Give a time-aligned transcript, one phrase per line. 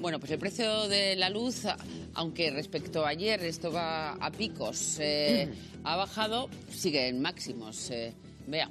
[0.00, 1.62] Bueno, pues el precio de la luz,
[2.14, 5.48] aunque respecto a ayer esto va a picos, eh,
[5.84, 7.90] ha bajado, sigue en máximos.
[7.90, 8.12] Eh,
[8.46, 8.68] vea.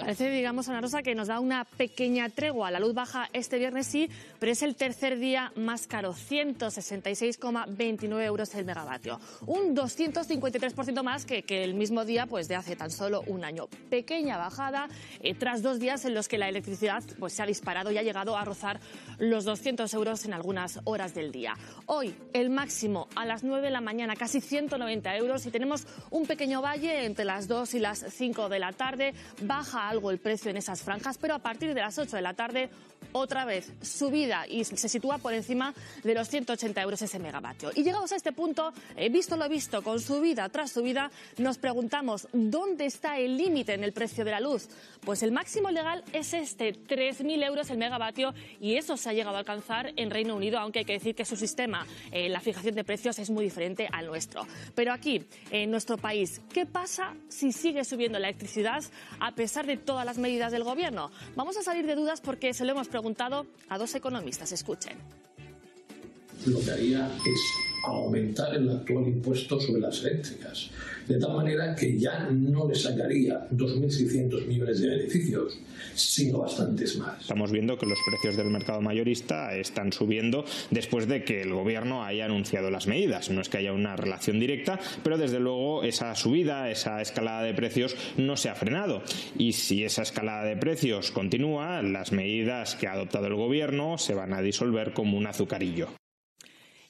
[0.00, 2.70] Parece, digamos, Ana Rosa, que nos da una pequeña tregua.
[2.70, 8.54] La luz baja este viernes sí, pero es el tercer día más caro, 166,29 euros
[8.54, 9.20] el megavatio.
[9.46, 13.68] Un 253% más que, que, el mismo día pues, de hace tan solo un año.
[13.90, 14.88] Pequeña bajada
[15.20, 18.02] eh, tras dos días en los que la electricidad pues, se ha disparado y ha
[18.02, 18.80] llegado a rozar
[19.18, 21.54] los 200 euros en algunas horas del día.
[21.86, 26.26] Hoy el máximo a las 9 de la mañana, casi 190 euros y tenemos un
[26.26, 29.14] pequeño valle entre las 2 y las 5 de la tarde.
[29.42, 32.34] Baja algo el precio en esas franjas, pero a partir de las 8 de la
[32.34, 32.70] tarde
[33.12, 37.70] otra vez subida y se sitúa por encima de los 180 euros ese megavatio.
[37.74, 42.28] Y llegados a este punto, he visto lo visto, con subida tras subida, nos preguntamos
[42.32, 44.68] dónde está el límite en el precio de la luz.
[45.04, 49.36] Pues el máximo legal es este, 3.000 euros el megavatio y eso se ha llegado
[49.36, 52.74] a alcanzar en Reino Unido, aunque hay que decir que su sistema, eh, la fijación
[52.74, 54.46] de precios es muy diferente al nuestro.
[54.74, 58.82] Pero aquí, en nuestro país, ¿qué pasa si sigue subiendo la electricidad
[59.28, 61.10] a pesar de todas las medidas del gobierno?
[61.36, 64.52] Vamos a salir de dudas porque se lo hemos preguntado a dos economistas.
[64.52, 64.96] Escuchen.
[66.46, 70.70] Lo que haría es aumentar el actual impuesto sobre las eléctricas,
[71.06, 75.58] de tal manera que ya no le sacaría 2.600 millones de beneficios,
[75.94, 77.20] sino bastantes más.
[77.22, 82.04] Estamos viendo que los precios del mercado mayorista están subiendo después de que el gobierno
[82.04, 83.30] haya anunciado las medidas.
[83.30, 87.54] No es que haya una relación directa, pero desde luego esa subida, esa escalada de
[87.54, 89.02] precios no se ha frenado.
[89.36, 94.14] Y si esa escalada de precios continúa, las medidas que ha adoptado el gobierno se
[94.14, 95.88] van a disolver como un azucarillo.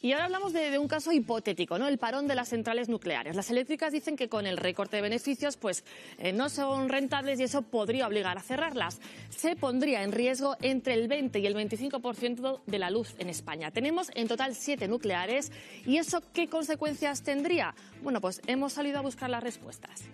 [0.00, 1.88] Y ahora hablamos de, un caso hipotético, ¿no?
[1.88, 3.34] El parón de las centrales nucleares.
[3.34, 5.84] Las eléctricas dicen que con el recorte de beneficios, pues
[6.18, 9.00] eh, no son rentables y eso podría obligar a cerrarlas.
[9.30, 13.72] Se pondría en riesgo entre el 20 y el 25% de la luz en España.
[13.72, 15.50] Tenemos en total siete nucleares
[15.84, 17.74] y eso qué consecuencias tendría.
[18.02, 20.04] Bueno, pues hemos salido a buscar las respuestas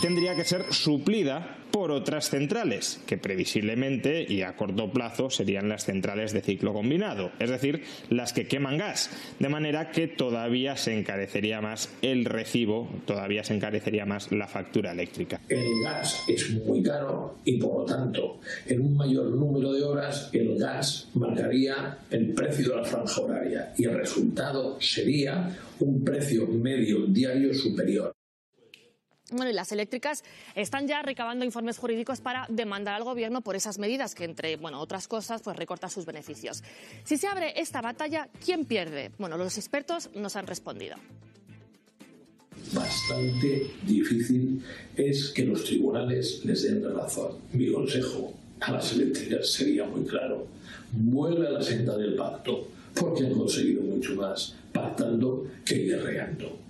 [0.00, 5.84] tendría que ser suplida por otras centrales, que previsiblemente y a corto plazo serían las
[5.84, 10.98] centrales de ciclo combinado, es decir, las que queman gas, de manera que todavía se
[10.98, 15.40] encarecería más el recibo, todavía se encarecería más la factura eléctrica.
[15.48, 20.30] El gas es muy caro y por lo tanto, en un mayor número de horas,
[20.32, 26.46] el gas marcaría el precio de la franja horaria y el resultado sería un precio
[26.46, 28.12] medio diario superior.
[29.30, 30.24] Bueno, y las eléctricas
[30.56, 34.80] están ya recabando informes jurídicos para demandar al gobierno por esas medidas que, entre bueno,
[34.80, 36.64] otras cosas, pues recorta sus beneficios.
[37.04, 39.12] Si se abre esta batalla, ¿quién pierde?
[39.18, 40.96] Bueno, los expertos nos han respondido.
[42.72, 44.62] Bastante difícil
[44.96, 47.36] es que los tribunales les den razón.
[47.52, 50.46] Mi consejo a las eléctricas sería muy claro.
[50.92, 56.69] Vuelve a la senda del pacto, porque han conseguido mucho más pactando que guerreando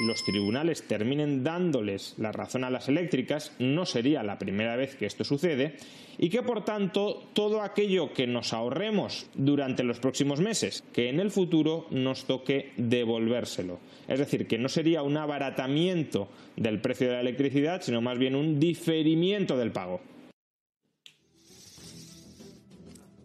[0.00, 5.06] los tribunales terminen dándoles la razón a las eléctricas, no sería la primera vez que
[5.06, 5.76] esto sucede,
[6.18, 11.20] y que por tanto todo aquello que nos ahorremos durante los próximos meses, que en
[11.20, 13.78] el futuro nos toque devolvérselo.
[14.06, 18.34] Es decir, que no sería un abaratamiento del precio de la electricidad, sino más bien
[18.34, 20.00] un diferimiento del pago.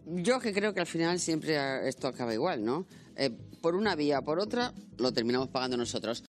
[0.06, 2.86] Yo que creo que al final siempre esto acaba igual, ¿no?
[3.16, 3.30] Eh,
[3.62, 6.24] por una vía o por otra lo terminamos pagando nosotros.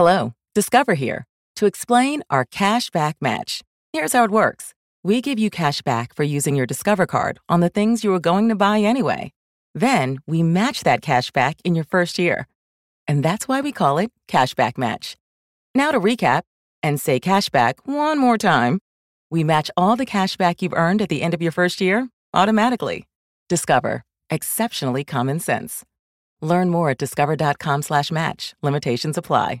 [0.00, 1.26] Hello, Discover here
[1.56, 3.60] to explain our cash back match.
[3.92, 4.72] Here's how it works
[5.04, 8.18] we give you cash back for using your Discover card on the things you were
[8.18, 9.30] going to buy anyway.
[9.74, 12.48] Then we match that cash back in your first year.
[13.06, 15.18] And that's why we call it Cashback Match.
[15.74, 16.44] Now to recap
[16.82, 18.78] and say cashback one more time.
[19.30, 22.08] We match all the cash back you've earned at the end of your first year
[22.32, 23.04] automatically.
[23.50, 24.02] Discover.
[24.30, 25.84] Exceptionally common sense.
[26.40, 28.54] Learn more at discover.com slash match.
[28.62, 29.60] Limitations apply.